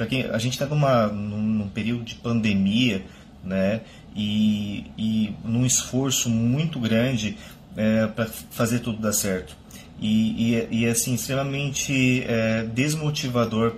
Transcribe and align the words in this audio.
para 0.00 0.06
quem 0.06 0.22
a 0.30 0.38
gente 0.38 0.54
está 0.54 0.64
numa 0.64 1.08
num, 1.08 1.68
período 1.68 2.04
de 2.04 2.14
pandemia, 2.14 3.04
né? 3.44 3.82
E, 4.16 4.86
e 4.96 5.34
num 5.44 5.66
esforço 5.66 6.30
muito 6.30 6.80
grande 6.80 7.36
é, 7.76 8.06
para 8.06 8.24
fazer 8.24 8.78
tudo 8.78 8.98
dar 8.98 9.12
certo. 9.12 9.54
E, 10.00 10.54
e, 10.54 10.78
e 10.80 10.86
assim 10.86 11.12
extremamente 11.12 12.24
é, 12.26 12.62
desmotivador 12.62 13.74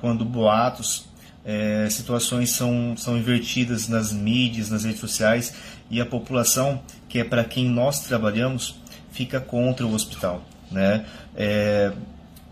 quando 0.00 0.24
boatos, 0.24 1.06
é, 1.44 1.86
situações 1.88 2.50
são, 2.50 2.96
são 2.96 3.16
invertidas 3.16 3.86
nas 3.86 4.12
mídias, 4.12 4.70
nas 4.70 4.82
redes 4.82 4.98
sociais 4.98 5.54
e 5.88 6.00
a 6.00 6.04
população, 6.06 6.82
que 7.08 7.20
é 7.20 7.24
para 7.24 7.44
quem 7.44 7.68
nós 7.68 8.00
trabalhamos, 8.00 8.74
fica 9.12 9.38
contra 9.38 9.86
o 9.86 9.94
hospital. 9.94 10.42
Né? 10.68 11.06
É, 11.36 11.92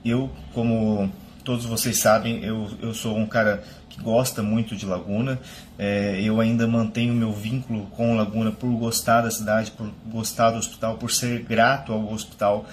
eu, 0.04 0.30
como 0.54 1.10
todos 1.44 1.64
vocês 1.64 1.98
sabem, 1.98 2.44
eu, 2.44 2.70
eu 2.80 2.94
sou 2.94 3.16
um 3.16 3.26
cara 3.26 3.62
que 3.88 4.02
gosta 4.02 4.42
muito 4.42 4.76
de 4.76 4.86
Laguna. 4.86 5.38
É, 5.78 6.20
eu 6.22 6.40
ainda 6.40 6.66
mantenho 6.66 7.14
meu 7.14 7.32
vínculo 7.32 7.86
com 7.86 8.16
Laguna 8.16 8.52
por 8.52 8.70
gostar 8.72 9.22
da 9.22 9.30
cidade, 9.30 9.70
por 9.70 9.90
gostar 10.06 10.50
do 10.50 10.58
hospital, 10.58 10.96
por 10.96 11.10
ser 11.10 11.42
grato 11.42 11.92
ao 11.92 12.12
hospital, 12.12 12.66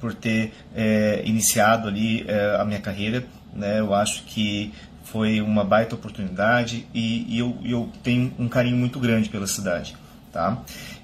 por 0.00 0.14
ter 0.14 0.52
é, 0.74 1.22
iniciado 1.24 1.88
ali 1.88 2.24
é, 2.28 2.56
a 2.60 2.64
minha 2.64 2.80
carreira. 2.80 3.24
Né? 3.52 3.80
Eu 3.80 3.94
acho 3.94 4.24
que 4.24 4.72
foi 5.04 5.40
uma 5.40 5.64
baita 5.64 5.94
oportunidade 5.94 6.86
e, 6.94 7.34
e 7.34 7.38
eu, 7.38 7.56
eu 7.64 7.90
tenho 8.02 8.32
um 8.38 8.48
carinho 8.48 8.76
muito 8.76 9.00
grande 9.00 9.28
pela 9.28 9.46
cidade. 9.46 9.96
Tá? 10.32 10.58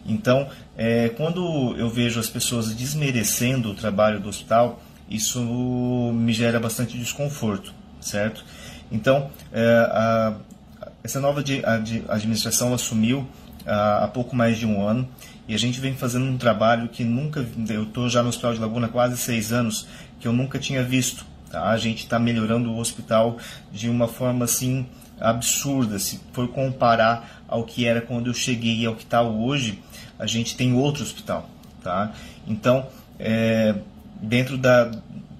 Então, 0.07 0.49
é, 0.77 1.09
quando 1.09 1.75
eu 1.79 1.89
vejo 1.89 2.21
as 2.21 2.29
pessoas 2.29 2.75
desmerecendo 2.75 3.71
o 3.71 3.75
trabalho 3.75 4.21
do 4.21 4.29
hospital, 4.29 4.83
isso 5.09 5.41
me 6.15 6.33
gera 6.33 6.59
bastante 6.59 6.97
desconforto, 6.99 7.73
certo? 8.01 8.45
Então, 8.91 9.31
é, 9.53 9.65
a, 9.91 10.35
essa 11.03 11.21
nova 11.21 11.43
administração 12.09 12.73
assumiu 12.73 13.27
há, 13.67 14.09
pouco 14.13 14.35
mais 14.35 14.59
de 14.59 14.67
um 14.67 14.87
ano 14.87 15.09
e 15.47 15.55
a 15.55 15.59
gente 15.59 15.81
vem 15.81 15.95
fazendo 15.95 16.25
um 16.25 16.39
trabalho 16.39 16.89
que 16.89 17.05
nunca, 17.05 17.47
eu 17.69 17.83
estou 17.85 18.09
já 18.09 18.23
no 18.23 18.29
Hospital 18.31 18.55
de 18.55 18.61
Laguna 18.61 18.89
quase 18.89 19.17
seis 19.17 19.53
anos, 19.53 19.87
que 20.19 20.27
eu 20.27 20.33
nunca 20.33 20.59
tinha 20.59 20.83
visto. 20.83 21.27
Tá? 21.51 21.69
A 21.69 21.77
gente 21.77 21.99
está 21.99 22.19
melhorando 22.19 22.71
o 22.71 22.79
hospital 22.79 23.37
de 23.71 23.89
uma 23.89 24.09
forma 24.09 24.45
assim 24.45 24.87
absurda, 25.21 25.99
se 25.99 26.21
for 26.33 26.49
comparar 26.49 27.43
ao 27.47 27.65
que 27.65 27.87
era 27.87 28.01
quando 28.01 28.29
eu 28.29 28.35
cheguei 28.35 28.81
e 28.81 28.87
ao 28.87 28.95
que 28.95 29.05
está 29.05 29.23
hoje, 29.23 29.81
a 30.19 30.27
gente 30.27 30.57
tem 30.57 30.75
outro 30.75 31.03
hospital, 31.03 31.49
tá? 31.83 32.13
Então, 32.47 32.87
é, 33.19 33.77
dentro 34.21 34.57
da, 34.57 34.91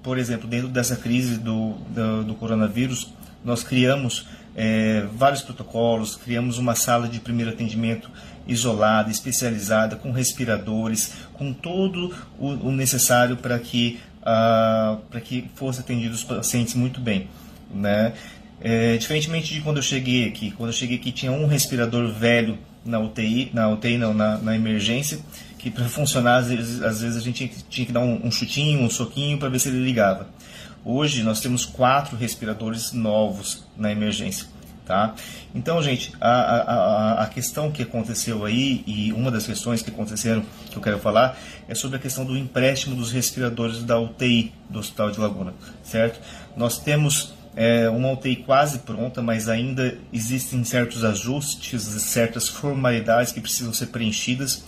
por 0.03 0.17
exemplo, 0.17 0.47
dentro 0.47 0.67
dessa 0.67 0.95
crise 0.95 1.37
do, 1.37 1.73
do, 1.89 2.23
do 2.23 2.35
coronavírus, 2.35 3.13
nós 3.43 3.63
criamos 3.63 4.27
é, 4.55 5.05
vários 5.13 5.41
protocolos, 5.41 6.15
criamos 6.15 6.57
uma 6.57 6.75
sala 6.75 7.07
de 7.07 7.19
primeiro 7.19 7.51
atendimento 7.51 8.09
isolada, 8.47 9.11
especializada, 9.11 9.95
com 9.95 10.11
respiradores, 10.11 11.13
com 11.33 11.51
todo 11.51 12.13
o, 12.39 12.49
o 12.67 12.71
necessário 12.71 13.37
para 13.37 13.57
que, 13.59 13.99
uh, 14.21 14.97
para 15.09 15.19
que 15.19 15.49
fossem 15.55 15.81
atendidos 15.81 16.19
os 16.19 16.23
pacientes 16.23 16.75
muito 16.75 16.99
bem. 16.99 17.27
Né? 17.73 18.13
É, 18.61 18.95
diferentemente 18.97 19.53
de 19.53 19.61
quando 19.61 19.77
eu 19.77 19.83
cheguei 19.83 20.27
aqui, 20.27 20.51
quando 20.51 20.69
eu 20.69 20.73
cheguei 20.73 20.97
aqui 20.97 21.11
tinha 21.11 21.31
um 21.31 21.45
respirador 21.45 22.07
velho 22.11 22.57
na 22.85 22.99
UTI, 22.99 23.51
na 23.53 23.67
UTI 23.67 23.97
não, 23.97 24.13
na, 24.13 24.37
na 24.37 24.55
emergência, 24.55 25.19
que 25.65 25.71
para 25.71 25.89
funcionar 25.89 26.37
às 26.37 26.47
vezes, 26.49 26.83
às 26.83 27.01
vezes, 27.01 27.17
a 27.17 27.19
gente 27.19 27.51
tinha 27.67 27.87
que 27.87 27.91
dar 27.91 28.01
um, 28.01 28.27
um 28.27 28.29
chutinho, 28.29 28.81
um 28.81 28.89
soquinho 28.89 29.39
para 29.39 29.49
ver 29.49 29.57
se 29.57 29.67
ele 29.67 29.83
ligava. 29.83 30.27
Hoje 30.83 31.23
nós 31.23 31.39
temos 31.39 31.65
quatro 31.65 32.15
respiradores 32.15 32.93
novos 32.93 33.65
na 33.75 33.91
emergência. 33.91 34.45
Tá? 34.85 35.15
Então, 35.55 35.81
gente, 35.81 36.13
a, 36.21 36.29
a, 36.29 37.23
a 37.23 37.25
questão 37.25 37.71
que 37.71 37.81
aconteceu 37.81 38.45
aí, 38.45 38.83
e 38.85 39.11
uma 39.11 39.31
das 39.31 39.47
questões 39.47 39.81
que 39.81 39.89
aconteceram 39.89 40.45
que 40.69 40.77
eu 40.77 40.81
quero 40.83 40.99
falar, 40.99 41.35
é 41.67 41.73
sobre 41.73 41.97
a 41.97 41.99
questão 41.99 42.23
do 42.23 42.37
empréstimo 42.37 42.95
dos 42.95 43.11
respiradores 43.11 43.83
da 43.83 43.99
UTI 43.99 44.53
do 44.69 44.77
Hospital 44.77 45.09
de 45.09 45.19
Laguna, 45.19 45.55
certo? 45.81 46.19
Nós 46.55 46.77
temos 46.77 47.33
é, 47.55 47.89
uma 47.89 48.11
UTI 48.11 48.35
quase 48.35 48.77
pronta, 48.77 49.23
mas 49.23 49.49
ainda 49.49 49.97
existem 50.13 50.63
certos 50.63 51.03
ajustes, 51.03 51.81
certas 52.03 52.47
formalidades 52.47 53.31
que 53.31 53.41
precisam 53.41 53.73
ser 53.73 53.87
preenchidas 53.87 54.63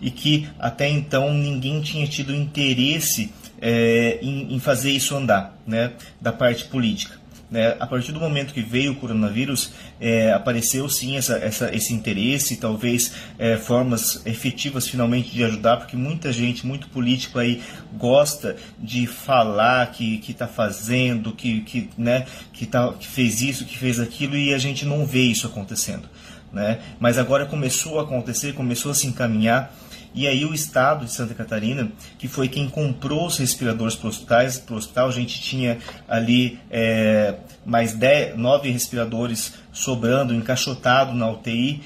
e 0.00 0.10
que 0.10 0.48
até 0.58 0.88
então 0.88 1.32
ninguém 1.32 1.80
tinha 1.80 2.06
tido 2.06 2.34
interesse 2.34 3.32
é, 3.60 4.18
em, 4.22 4.54
em, 4.54 4.58
fazer 4.58 4.90
isso 4.90 5.16
andar, 5.16 5.56
né, 5.66 5.92
da 6.20 6.32
parte 6.32 6.66
política. 6.66 7.16
Né? 7.50 7.76
A 7.78 7.86
partir 7.86 8.10
do 8.10 8.18
momento 8.18 8.52
que 8.52 8.60
veio 8.60 8.92
o 8.92 8.96
coronavírus, 8.96 9.70
é, 10.00 10.32
apareceu 10.32 10.88
sim 10.88 11.16
essa, 11.16 11.36
essa, 11.36 11.74
esse 11.74 11.94
interesse, 11.94 12.56
talvez 12.56 13.12
é, 13.38 13.56
formas 13.56 14.20
efetivas 14.26 14.88
finalmente 14.88 15.30
de 15.30 15.44
ajudar, 15.44 15.76
porque 15.76 15.96
muita 15.96 16.32
gente, 16.32 16.66
muito 16.66 16.88
político 16.88 17.38
aí 17.38 17.62
gosta 17.94 18.56
de 18.78 19.06
falar 19.06 19.92
que 19.92 20.20
está 20.28 20.48
fazendo, 20.48 21.32
que, 21.32 21.60
que, 21.60 21.88
né, 21.96 22.26
que, 22.52 22.66
tá, 22.66 22.92
que 22.92 23.06
fez 23.06 23.40
isso, 23.40 23.64
que 23.64 23.78
fez 23.78 24.00
aquilo, 24.00 24.36
e 24.36 24.52
a 24.52 24.58
gente 24.58 24.84
não 24.84 25.06
vê 25.06 25.22
isso 25.22 25.46
acontecendo. 25.46 26.08
Né? 26.52 26.80
Mas 26.98 27.16
agora 27.16 27.46
começou 27.46 28.00
a 28.00 28.02
acontecer, 28.02 28.54
começou 28.54 28.90
a 28.90 28.94
se 28.94 29.06
encaminhar 29.06 29.72
e 30.16 30.26
aí 30.26 30.46
o 30.46 30.54
Estado 30.54 31.04
de 31.04 31.12
Santa 31.12 31.34
Catarina, 31.34 31.92
que 32.18 32.26
foi 32.26 32.48
quem 32.48 32.70
comprou 32.70 33.26
os 33.26 33.36
respiradores 33.36 33.94
para 33.94 34.06
o 34.06 34.78
hospital, 34.78 35.08
a 35.08 35.12
gente 35.12 35.42
tinha 35.42 35.76
ali 36.08 36.58
é, 36.70 37.34
mais 37.66 37.92
dez, 37.92 38.34
nove 38.34 38.70
respiradores 38.70 39.52
sobrando, 39.74 40.34
encaixotado 40.34 41.12
na 41.12 41.30
UTI, 41.30 41.82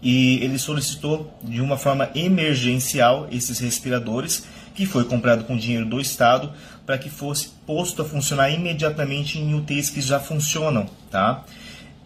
e 0.00 0.38
ele 0.44 0.56
solicitou 0.56 1.36
de 1.42 1.60
uma 1.60 1.76
forma 1.76 2.10
emergencial 2.14 3.26
esses 3.32 3.58
respiradores, 3.58 4.46
que 4.72 4.86
foi 4.86 5.04
comprado 5.04 5.42
com 5.42 5.56
dinheiro 5.56 5.86
do 5.86 6.00
Estado, 6.00 6.52
para 6.86 6.96
que 6.96 7.10
fosse 7.10 7.48
posto 7.66 8.02
a 8.02 8.04
funcionar 8.04 8.50
imediatamente 8.50 9.38
em 9.38 9.52
UTIs 9.52 9.90
que 9.90 10.00
já 10.00 10.20
funcionam. 10.20 10.86
Tá? 11.10 11.42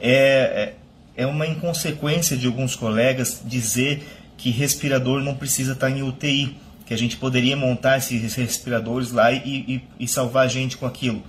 É, 0.00 0.74
é, 1.16 1.24
é 1.24 1.26
uma 1.26 1.46
inconsequência 1.46 2.38
de 2.38 2.46
alguns 2.46 2.74
colegas 2.74 3.42
dizer 3.44 4.06
que 4.38 4.50
respirador 4.50 5.20
não 5.20 5.34
precisa 5.34 5.72
estar 5.72 5.90
em 5.90 6.02
UTI, 6.02 6.56
que 6.86 6.94
a 6.94 6.96
gente 6.96 7.18
poderia 7.18 7.54
montar 7.54 7.98
esses 7.98 8.34
respiradores 8.34 9.12
lá 9.12 9.30
e, 9.30 9.38
e, 9.44 9.82
e 10.00 10.08
salvar 10.08 10.46
a 10.46 10.48
gente 10.48 10.78
com 10.78 10.86
aquilo. 10.86 11.22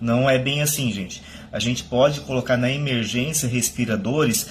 Não 0.00 0.28
é 0.28 0.38
bem 0.38 0.60
assim, 0.60 0.90
gente. 0.90 1.22
A 1.52 1.60
gente 1.60 1.84
pode 1.84 2.20
colocar 2.22 2.56
na 2.56 2.68
emergência 2.68 3.48
respiradores 3.48 4.48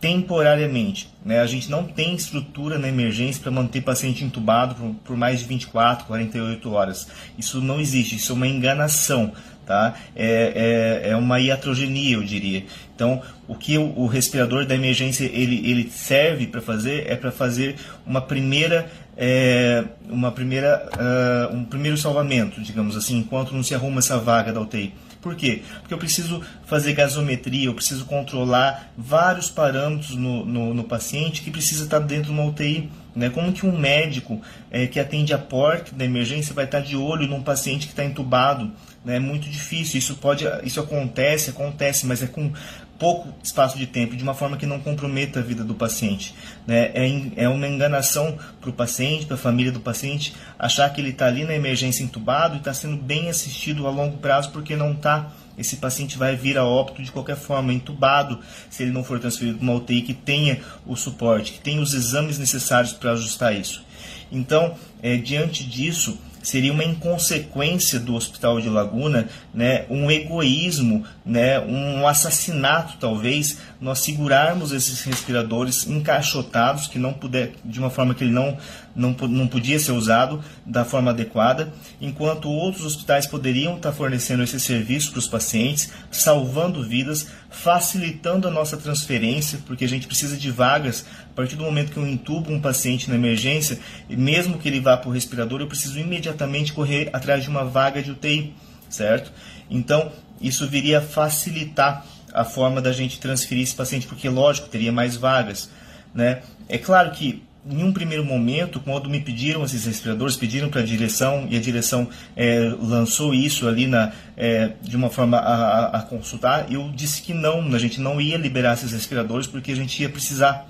temporariamente. 0.00 1.08
Né? 1.24 1.40
A 1.40 1.46
gente 1.46 1.70
não 1.70 1.84
tem 1.84 2.14
estrutura 2.14 2.78
na 2.78 2.88
emergência 2.88 3.42
para 3.42 3.50
manter 3.50 3.80
paciente 3.80 4.22
entubado 4.22 4.74
por, 4.74 4.94
por, 4.96 5.16
mais 5.16 5.40
de 5.40 5.46
24, 5.46 6.06
48 6.06 6.70
horas. 6.70 7.08
Isso 7.38 7.60
não 7.60 7.80
existe, 7.80 8.16
isso 8.16 8.32
é 8.32 8.34
uma 8.34 8.46
enganação. 8.46 9.32
Tá? 9.66 9.94
É, 10.14 11.02
é, 11.04 11.10
é 11.10 11.16
uma 11.16 11.40
iatrogenia, 11.40 12.16
eu 12.16 12.22
diria. 12.22 12.64
Então, 12.94 13.22
o 13.48 13.54
que 13.54 13.78
o, 13.78 13.98
o 13.98 14.06
respirador 14.06 14.66
da 14.66 14.74
emergência 14.74 15.24
ele, 15.24 15.68
ele 15.68 15.90
serve 15.90 16.46
para 16.46 16.60
fazer 16.60 17.06
é 17.06 17.16
para 17.16 17.32
fazer 17.32 17.76
uma 18.06 18.20
primeira 18.20 18.90
é, 19.16 19.84
uma 20.08 20.32
primeira 20.32 20.88
uh, 20.94 21.54
um 21.54 21.64
primeiro 21.64 21.96
salvamento, 21.96 22.60
digamos 22.60 22.96
assim, 22.96 23.18
enquanto 23.18 23.54
não 23.54 23.62
se 23.62 23.74
arruma 23.74 24.00
essa 24.00 24.18
vaga 24.18 24.52
da 24.52 24.60
UTI. 24.60 24.92
Por 25.24 25.34
quê? 25.34 25.62
Porque 25.80 25.94
eu 25.94 25.98
preciso 25.98 26.42
fazer 26.66 26.92
gasometria, 26.92 27.66
eu 27.66 27.74
preciso 27.74 28.04
controlar 28.04 28.92
vários 28.94 29.48
parâmetros 29.48 30.14
no, 30.14 30.44
no, 30.44 30.74
no 30.74 30.84
paciente 30.84 31.40
que 31.40 31.50
precisa 31.50 31.84
estar 31.84 31.98
dentro 32.00 32.24
de 32.24 32.32
uma 32.32 32.44
UTI. 32.44 32.90
Né? 33.16 33.30
Como 33.30 33.50
que 33.50 33.64
um 33.64 33.78
médico 33.78 34.42
é, 34.70 34.86
que 34.86 35.00
atende 35.00 35.32
a 35.32 35.38
porta 35.38 35.94
da 35.94 36.04
emergência 36.04 36.52
vai 36.52 36.66
estar 36.66 36.80
de 36.80 36.94
olho 36.94 37.26
num 37.26 37.42
paciente 37.42 37.86
que 37.86 37.92
está 37.92 38.04
entubado? 38.04 38.70
Né? 39.04 39.16
É 39.16 39.20
muito 39.20 39.48
difícil. 39.48 39.98
Isso 39.98 40.16
pode, 40.16 40.44
isso 40.64 40.80
acontece, 40.80 41.50
acontece, 41.50 42.06
mas 42.06 42.22
é 42.22 42.26
com 42.26 42.52
pouco 42.98 43.34
espaço 43.42 43.76
de 43.76 43.86
tempo, 43.86 44.16
de 44.16 44.22
uma 44.22 44.34
forma 44.34 44.56
que 44.56 44.66
não 44.66 44.80
comprometa 44.80 45.40
a 45.40 45.42
vida 45.42 45.64
do 45.64 45.74
paciente. 45.74 46.34
Né? 46.66 46.90
É, 46.94 47.44
é 47.44 47.48
uma 47.48 47.66
enganação 47.66 48.38
para 48.60 48.70
o 48.70 48.72
paciente, 48.72 49.26
para 49.26 49.34
a 49.34 49.38
família 49.38 49.72
do 49.72 49.80
paciente, 49.80 50.34
achar 50.58 50.88
que 50.90 51.00
ele 51.00 51.10
está 51.10 51.26
ali 51.26 51.44
na 51.44 51.54
emergência 51.54 52.02
entubado 52.02 52.54
e 52.54 52.58
está 52.58 52.72
sendo 52.72 52.96
bem 52.96 53.28
assistido 53.28 53.86
a 53.86 53.90
longo 53.90 54.18
prazo 54.18 54.50
porque 54.50 54.76
não 54.76 54.92
está. 54.92 55.32
Esse 55.56 55.76
paciente 55.76 56.18
vai 56.18 56.34
vir 56.34 56.58
a 56.58 56.64
óbito 56.64 57.02
de 57.02 57.12
qualquer 57.12 57.36
forma, 57.36 57.72
entubado, 57.72 58.40
se 58.68 58.82
ele 58.82 58.90
não 58.90 59.04
for 59.04 59.20
transferido 59.20 59.58
para 59.58 59.64
uma 59.64 59.74
UTI 59.74 60.02
que 60.02 60.14
tenha 60.14 60.60
o 60.84 60.96
suporte, 60.96 61.52
que 61.52 61.60
tenha 61.60 61.80
os 61.80 61.94
exames 61.94 62.38
necessários 62.38 62.92
para 62.92 63.12
ajustar 63.12 63.54
isso. 63.54 63.84
Então, 64.32 64.74
é, 65.00 65.16
diante 65.16 65.62
disso, 65.62 66.18
seria 66.44 66.72
uma 66.72 66.84
inconsequência 66.84 67.98
do 67.98 68.14
Hospital 68.14 68.60
de 68.60 68.68
Laguna, 68.68 69.28
né, 69.52 69.86
um 69.88 70.10
egoísmo, 70.10 71.04
né, 71.24 71.58
um 71.58 72.06
assassinato 72.06 72.98
talvez, 73.00 73.58
nós 73.80 74.00
segurarmos 74.00 74.70
esses 74.70 75.02
respiradores 75.02 75.86
encaixotados, 75.88 76.86
que 76.86 76.98
não 76.98 77.12
puder, 77.12 77.52
de 77.64 77.78
uma 77.80 77.90
forma 77.90 78.14
que 78.14 78.22
ele 78.22 78.32
não, 78.32 78.56
não, 78.94 79.12
não 79.28 79.46
podia 79.46 79.78
ser 79.78 79.92
usado 79.92 80.42
da 80.64 80.84
forma 80.84 81.10
adequada, 81.10 81.72
enquanto 82.00 82.48
outros 82.48 82.84
hospitais 82.84 83.26
poderiam 83.26 83.76
estar 83.76 83.92
fornecendo 83.92 84.42
esse 84.42 84.60
serviço 84.60 85.10
para 85.10 85.18
os 85.18 85.26
pacientes, 85.26 85.90
salvando 86.10 86.82
vidas, 86.82 87.28
facilitando 87.50 88.46
a 88.46 88.50
nossa 88.50 88.76
transferência, 88.76 89.58
porque 89.66 89.84
a 89.84 89.88
gente 89.88 90.06
precisa 90.06 90.36
de 90.36 90.50
vagas. 90.50 91.04
A 91.30 91.34
partir 91.34 91.56
do 91.56 91.64
momento 91.64 91.92
que 91.92 91.96
eu 91.96 92.06
intubo 92.06 92.52
um 92.52 92.60
paciente 92.60 93.08
na 93.08 93.16
emergência, 93.16 93.78
mesmo 94.08 94.58
que 94.58 94.68
ele 94.68 94.80
vá 94.80 94.96
para 94.96 95.08
o 95.08 95.12
respirador, 95.12 95.60
eu 95.60 95.66
preciso 95.66 95.98
imediatamente 95.98 96.72
correr 96.72 97.10
atrás 97.12 97.42
de 97.42 97.48
uma 97.48 97.64
vaga 97.64 98.02
de 98.02 98.10
UTI, 98.10 98.54
certo? 98.88 99.32
Então, 99.70 100.12
isso 100.40 100.68
viria 100.68 100.98
a 100.98 101.02
facilitar 101.02 102.04
a 102.32 102.44
forma 102.44 102.80
da 102.80 102.92
gente 102.92 103.20
transferir 103.20 103.62
esse 103.62 103.74
paciente, 103.74 104.06
porque, 104.06 104.28
lógico, 104.28 104.68
teria 104.68 104.90
mais 104.90 105.16
vagas. 105.16 105.70
Né? 106.12 106.42
É 106.68 106.78
claro 106.78 107.12
que 107.12 107.42
em 107.70 107.82
um 107.82 107.92
primeiro 107.92 108.24
momento, 108.24 108.78
quando 108.80 109.08
me 109.08 109.20
pediram 109.20 109.64
esses 109.64 109.86
respiradores, 109.86 110.36
pediram 110.36 110.68
para 110.68 110.82
a 110.82 110.84
direção 110.84 111.46
e 111.50 111.56
a 111.56 111.60
direção 111.60 112.08
é, 112.36 112.72
lançou 112.80 113.32
isso 113.32 113.66
ali 113.66 113.86
na, 113.86 114.12
é, 114.36 114.72
de 114.82 114.96
uma 114.96 115.08
forma 115.08 115.38
a, 115.38 115.98
a, 115.98 116.02
consultar, 116.02 116.70
eu 116.70 116.90
disse 116.94 117.22
que 117.22 117.32
não, 117.32 117.74
a 117.74 117.78
gente 117.78 118.00
não 118.00 118.20
ia 118.20 118.36
liberar 118.36 118.74
esses 118.74 118.92
respiradores 118.92 119.46
porque 119.46 119.72
a 119.72 119.76
gente 119.76 120.00
ia 120.02 120.08
precisar. 120.08 120.68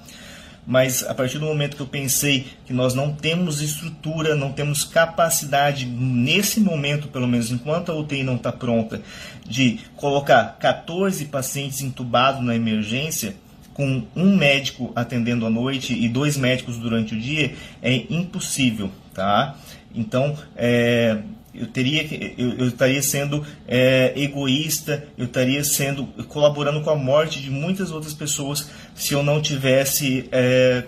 Mas 0.67 1.03
a 1.03 1.13
partir 1.13 1.39
do 1.39 1.45
momento 1.45 1.77
que 1.77 1.83
eu 1.83 1.87
pensei 1.87 2.47
que 2.65 2.73
nós 2.73 2.95
não 2.95 3.13
temos 3.13 3.61
estrutura, 3.61 4.35
não 4.35 4.51
temos 4.51 4.83
capacidade, 4.83 5.85
nesse 5.85 6.59
momento, 6.59 7.09
pelo 7.09 7.29
menos 7.29 7.51
enquanto 7.51 7.93
a 7.93 7.95
UTI 7.95 8.23
não 8.23 8.37
está 8.37 8.51
pronta, 8.51 9.03
de 9.47 9.81
colocar 9.95 10.57
14 10.59 11.27
pacientes 11.27 11.83
entubados 11.83 12.43
na 12.43 12.57
emergência, 12.57 13.37
com 13.75 14.05
um 14.15 14.37
médico 14.37 14.93
atendendo 14.95 15.45
à 15.45 15.51
noite 15.51 15.93
e 15.93 16.09
dois 16.09 16.37
médicos 16.37 16.79
durante 16.79 17.15
o 17.15 17.21
dia 17.21 17.55
é 17.83 17.95
impossível, 18.09 18.91
tá? 19.13 19.57
Então, 19.95 20.37
é, 20.57 21.19
eu 21.55 21.67
teria 21.67 22.03
eu, 22.39 22.59
eu 22.59 22.69
estaria 22.69 23.03
sendo 23.03 23.45
é, 23.67 24.13
egoísta, 24.17 25.07
eu 25.19 25.27
estaria 25.27 25.63
sendo 25.63 26.07
colaborando 26.29 26.81
com 26.83 26.91
a 26.91 26.97
morte 26.97 27.41
de 27.41 27.51
muitas 27.51 27.91
outras 27.91 28.15
pessoas 28.15 28.71
se 28.95 29.13
eu 29.13 29.23
não 29.23 29.43
tivesse 29.43 30.29
é, 30.33 30.85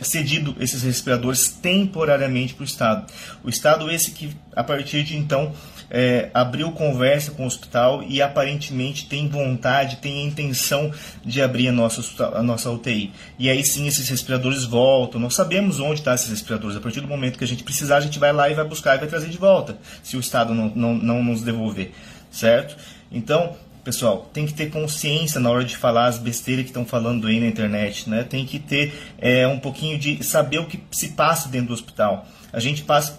cedido 0.00 0.56
esses 0.60 0.82
respiradores 0.82 1.48
temporariamente 1.48 2.54
para 2.54 2.62
o 2.62 2.66
Estado. 2.66 3.12
O 3.42 3.48
Estado 3.48 3.90
esse 3.90 4.12
que 4.12 4.30
a 4.54 4.62
partir 4.64 5.02
de 5.02 5.16
então 5.16 5.52
é, 5.90 6.30
abriu 6.34 6.70
conversa 6.72 7.30
com 7.30 7.44
o 7.44 7.46
hospital 7.46 8.02
e 8.02 8.20
aparentemente 8.20 9.06
tem 9.06 9.28
vontade, 9.28 9.96
tem 9.96 10.22
a 10.22 10.26
intenção 10.26 10.92
de 11.24 11.40
abrir 11.40 11.68
a 11.68 11.72
nossa, 11.72 12.26
a 12.34 12.42
nossa 12.42 12.70
UTI. 12.70 13.12
E 13.38 13.48
aí 13.48 13.64
sim 13.64 13.86
esses 13.86 14.08
respiradores 14.08 14.64
voltam. 14.64 15.20
Nós 15.20 15.34
sabemos 15.34 15.80
onde 15.80 16.00
estão 16.00 16.12
tá 16.12 16.14
esses 16.14 16.30
respiradores. 16.30 16.76
A 16.76 16.80
partir 16.80 17.00
do 17.00 17.08
momento 17.08 17.38
que 17.38 17.44
a 17.44 17.48
gente 17.48 17.64
precisar, 17.64 17.96
a 17.96 18.00
gente 18.00 18.18
vai 18.18 18.32
lá 18.32 18.48
e 18.48 18.54
vai 18.54 18.64
buscar 18.64 18.96
e 18.96 18.98
vai 18.98 19.08
trazer 19.08 19.28
de 19.28 19.38
volta, 19.38 19.78
se 20.02 20.16
o 20.16 20.20
Estado 20.20 20.54
não, 20.54 20.72
não, 20.74 20.94
não 20.94 21.24
nos 21.24 21.42
devolver. 21.42 21.92
Certo? 22.30 22.76
Então, 23.10 23.56
pessoal, 23.88 24.28
tem 24.34 24.44
que 24.44 24.52
ter 24.52 24.68
consciência 24.68 25.40
na 25.40 25.48
hora 25.48 25.64
de 25.64 25.74
falar 25.74 26.08
as 26.08 26.18
besteiras 26.18 26.64
que 26.64 26.68
estão 26.68 26.84
falando 26.84 27.26
aí 27.26 27.40
na 27.40 27.46
internet, 27.46 28.10
né? 28.10 28.22
Tem 28.22 28.44
que 28.44 28.58
ter 28.58 28.92
é, 29.16 29.46
um 29.46 29.58
pouquinho 29.58 29.98
de 29.98 30.22
saber 30.22 30.58
o 30.58 30.66
que 30.66 30.78
se 30.90 31.12
passa 31.12 31.48
dentro 31.48 31.68
do 31.68 31.72
hospital. 31.72 32.26
A 32.52 32.60
gente 32.60 32.82
passa, 32.82 33.16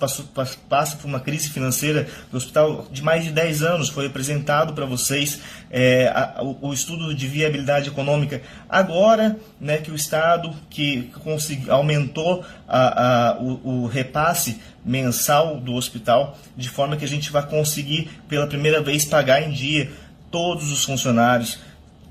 passa, 0.68 0.96
por 0.98 1.08
uma 1.08 1.20
crise 1.20 1.50
financeira 1.50 2.08
do 2.32 2.38
hospital 2.38 2.88
de 2.92 3.02
mais 3.02 3.24
de 3.24 3.32
10 3.32 3.64
anos. 3.64 3.90
Foi 3.90 4.06
apresentado 4.06 4.74
para 4.74 4.86
vocês 4.86 5.40
é, 5.72 6.08
a, 6.08 6.44
o, 6.44 6.70
o, 6.70 6.74
estudo 6.74 7.16
de 7.16 7.28
viabilidade 7.28 7.90
econômica. 7.90 8.40
Agora 8.68 9.38
né, 9.60 9.78
que 9.78 9.90
o 9.90 9.96
Estado 9.96 10.54
que 10.70 11.12
consegui, 11.24 11.70
aumentou 11.70 12.46
a, 12.68 13.32
a, 13.32 13.40
o, 13.40 13.84
o 13.84 13.88
repasse 13.88 14.60
mensal 14.86 15.60
do 15.60 15.74
hospital, 15.74 16.38
de 16.56 16.70
forma 16.70 16.96
que 16.96 17.06
a 17.06 17.08
gente 17.08 17.32
vai 17.32 17.46
conseguir 17.46 18.10
pela 18.28 18.48
primeira 18.48 18.82
vez 18.82 19.06
pagar 19.06 19.42
em 19.42 19.52
dia 19.52 19.92
todos 20.32 20.72
os 20.72 20.84
funcionários, 20.84 21.60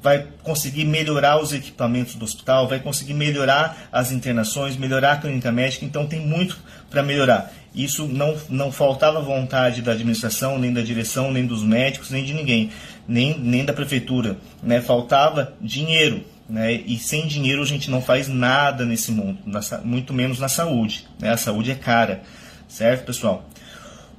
vai 0.03 0.26
conseguir 0.43 0.85
melhorar 0.85 1.41
os 1.41 1.53
equipamentos 1.53 2.15
do 2.15 2.25
hospital, 2.25 2.69
vai 2.69 2.79
conseguir 2.79 3.15
melhorar 3.15 3.88
as 3.91 4.12
internações, 4.12 4.76
melhorar 4.76 5.12
a 5.12 5.17
clínica 5.17 5.50
médica, 5.50 5.85
então 5.85 6.06
tem 6.06 6.20
muito 6.20 6.59
para 6.88 7.03
melhorar. 7.03 7.53
Isso 7.75 8.06
não, 8.06 8.37
não 8.49 8.73
faltava 8.73 9.20
vontade 9.20 9.82
da 9.82 9.93
administração, 9.93 10.59
nem 10.59 10.73
da 10.73 10.81
direção, 10.81 11.31
nem 11.31 11.47
dos 11.47 11.62
médicos, 11.62 12.11
nem 12.11 12.25
de 12.25 12.32
ninguém, 12.32 12.70
nem, 13.06 13.38
nem 13.38 13.65
da 13.65 13.73
prefeitura. 13.73 14.37
Né? 14.62 14.81
Faltava 14.81 15.53
dinheiro. 15.61 16.25
Né? 16.49 16.73
E 16.73 16.99
sem 16.99 17.26
dinheiro 17.26 17.62
a 17.62 17.67
gente 17.67 17.91
não 17.91 18.00
faz 18.00 18.26
nada 18.26 18.87
nesse 18.87 19.12
mundo, 19.12 19.38
na, 19.44 19.61
muito 19.85 20.15
menos 20.15 20.38
na 20.38 20.49
saúde. 20.49 21.06
Né? 21.19 21.31
A 21.31 21.37
saúde 21.37 21.70
é 21.70 21.75
cara, 21.75 22.23
certo, 22.67 23.05
pessoal? 23.05 23.47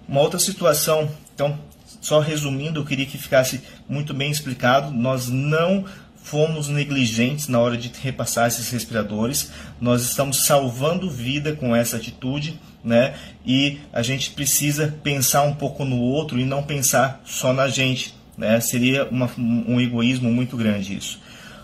Uma 0.07 0.21
outra 0.21 0.39
situação, 0.39 1.09
então, 1.33 1.57
só 2.01 2.19
resumindo, 2.19 2.79
eu 2.79 2.85
queria 2.85 3.05
que 3.05 3.17
ficasse 3.17 3.61
muito 3.87 4.13
bem 4.13 4.31
explicado. 4.31 4.91
Nós 4.91 5.29
não 5.29 5.85
fomos 6.23 6.67
negligentes 6.67 7.47
na 7.47 7.59
hora 7.59 7.77
de 7.77 7.91
repassar 8.01 8.47
esses 8.47 8.69
respiradores. 8.69 9.51
Nós 9.81 10.03
estamos 10.03 10.45
salvando 10.45 11.09
vida 11.09 11.55
com 11.55 11.75
essa 11.75 11.97
atitude, 11.97 12.59
né? 12.83 13.15
E 13.45 13.79
a 13.91 14.01
gente 14.01 14.31
precisa 14.31 14.95
pensar 15.03 15.43
um 15.43 15.53
pouco 15.53 15.83
no 15.83 15.97
outro 15.99 16.39
e 16.39 16.45
não 16.45 16.63
pensar 16.63 17.21
só 17.25 17.51
na 17.53 17.67
gente, 17.67 18.13
né? 18.37 18.59
Seria 18.59 19.05
uma, 19.05 19.29
um 19.37 19.79
egoísmo 19.79 20.31
muito 20.31 20.55
grande 20.55 20.95
isso 20.95 21.19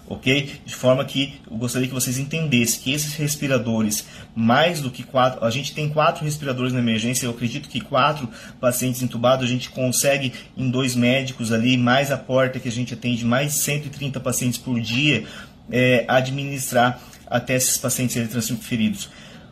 ok? 0.07 0.60
De 0.66 0.75
forma 0.75 1.04
que 1.04 1.36
eu 1.50 1.57
gostaria 1.57 1.88
que 1.88 1.94
vocês 1.94 2.18
entendessem 2.18 2.81
que 2.81 2.94
esses 2.94 3.16
respiradores, 3.16 4.06
mais 4.36 4.81
do 4.81 4.92
que 4.92 5.04
quatro, 5.04 5.44
a 5.44 5.50
gente 5.50 5.74
tem 5.74 5.90
quatro 5.90 6.24
respiradores 6.24 6.74
na 6.74 6.80
emergência, 6.80 7.25
eu 7.25 7.31
acredito 7.31 7.69
que 7.69 7.81
quatro 7.81 8.30
pacientes 8.60 9.02
entubados 9.02 9.46
a 9.46 9.50
gente 9.50 9.69
consegue 9.69 10.34
em 10.56 10.69
dois 10.69 10.96
médicos 10.96 11.52
ali, 11.52 11.78
mais 11.78 12.12
a 12.12 12.18
porta 12.18 12.60
que 12.60 12.68
a 12.68 12.72
gente 12.72 12.94
atende 12.94 13.25
mais 13.25 13.54
de 13.54 13.60
130 13.60 14.19
pacientes 14.19 14.60
por 14.60 14.80
dia, 14.80 15.25
é, 15.72 16.06
administrar 16.08 17.01
até 17.28 17.56
esses 17.56 17.78
pacientes 17.78 18.13
serem 18.13 18.30
transferidos. 18.30 19.10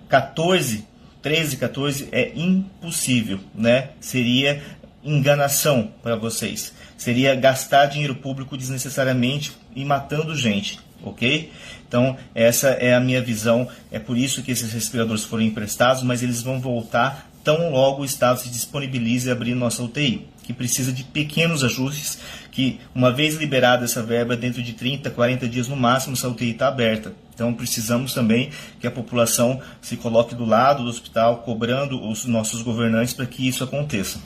14, 0.07 0.85
13, 1.23 1.57
14 1.57 2.09
é 2.11 2.31
impossível, 2.35 3.39
né? 3.55 3.89
Seria 3.99 4.61
enganação 5.03 5.91
para 6.01 6.15
vocês. 6.15 6.73
Seria 6.97 7.35
gastar 7.35 7.87
dinheiro 7.87 8.15
público 8.15 8.57
desnecessariamente 8.57 9.51
e 9.75 9.83
matando 9.83 10.35
gente, 10.35 10.79
ok? 11.03 11.51
Então, 11.87 12.17
essa 12.33 12.69
é 12.69 12.95
a 12.95 12.99
minha 12.99 13.21
visão. 13.21 13.67
É 13.91 13.99
por 13.99 14.17
isso 14.17 14.41
que 14.41 14.51
esses 14.51 14.71
respiradores 14.71 15.23
foram 15.23 15.43
emprestados, 15.43 16.03
mas 16.03 16.23
eles 16.23 16.41
vão 16.41 16.59
voltar 16.59 17.29
tão 17.43 17.69
logo 17.71 18.01
o 18.01 18.05
Estado 18.05 18.39
se 18.39 18.49
disponibilize 18.49 19.29
a 19.29 19.33
abrir 19.33 19.53
nossa 19.53 19.83
UTI, 19.83 20.27
que 20.43 20.53
precisa 20.53 20.91
de 20.91 21.03
pequenos 21.03 21.63
ajustes, 21.63 22.17
que 22.51 22.79
uma 22.95 23.11
vez 23.11 23.35
liberada 23.35 23.83
essa 23.83 24.01
verba, 24.01 24.35
dentro 24.37 24.63
de 24.63 24.73
30, 24.73 25.09
40 25.11 25.47
dias 25.47 25.67
no 25.67 25.75
máximo, 25.75 26.13
essa 26.13 26.29
UTI 26.29 26.51
está 26.51 26.67
aberta. 26.67 27.13
Então 27.33 27.53
precisamos 27.53 28.13
também 28.13 28.49
que 28.79 28.87
a 28.87 28.91
população 28.91 29.59
se 29.81 29.97
coloque 29.97 30.35
do 30.35 30.45
lado 30.45 30.83
do 30.83 30.89
hospital, 30.89 31.37
cobrando 31.37 32.07
os 32.07 32.25
nossos 32.25 32.61
governantes 32.61 33.13
para 33.13 33.25
que 33.25 33.47
isso 33.47 33.63
aconteça. 33.63 34.19